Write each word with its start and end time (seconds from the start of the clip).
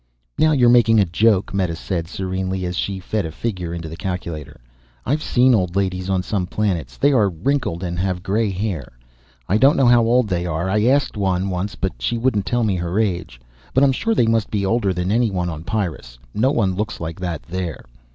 "Now 0.39 0.51
you're 0.51 0.69
making 0.71 0.99
a 0.99 1.05
joke," 1.05 1.53
Meta 1.53 1.75
said 1.75 2.07
serenely 2.07 2.65
as 2.65 2.75
she 2.75 2.99
fed 2.99 3.23
a 3.23 3.31
figure 3.31 3.71
into 3.71 3.87
the 3.87 3.95
calculator. 3.95 4.59
"I've 5.05 5.21
seen 5.21 5.53
old 5.53 5.75
ladies 5.75 6.09
on 6.09 6.23
some 6.23 6.47
planets. 6.47 6.97
They 6.97 7.11
are 7.13 7.29
wrinkled 7.29 7.83
and 7.83 7.99
have 7.99 8.23
gray 8.23 8.49
hair. 8.49 8.93
I 9.47 9.59
don't 9.59 9.77
know 9.77 9.85
how 9.85 10.01
old 10.01 10.27
they 10.27 10.47
are, 10.47 10.67
I 10.71 10.85
asked 10.87 11.17
one 11.17 11.51
but 11.79 12.01
she 12.01 12.17
wouldn't 12.17 12.47
tell 12.47 12.63
me 12.63 12.77
her 12.77 12.97
age. 12.97 13.39
But 13.75 13.83
I'm 13.83 13.91
sure 13.91 14.15
they 14.15 14.25
must 14.25 14.49
be 14.49 14.65
older 14.65 14.91
than 14.91 15.11
anyone 15.11 15.49
on 15.51 15.63
Pyrrus, 15.63 16.17
no 16.33 16.49
one 16.49 16.73
looks 16.73 16.99
like 16.99 17.19
that 17.19 17.43
there." 17.43 17.85